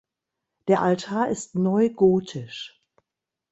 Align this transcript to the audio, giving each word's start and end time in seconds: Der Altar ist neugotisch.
Der 0.67 0.81
Altar 0.81 1.27
ist 1.29 1.53
neugotisch. 1.53 2.83